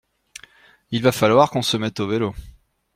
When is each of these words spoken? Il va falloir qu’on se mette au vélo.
Il 0.89 1.03
va 1.03 1.11
falloir 1.11 1.51
qu’on 1.51 1.61
se 1.61 1.77
mette 1.77 1.99
au 1.99 2.07
vélo. 2.07 2.33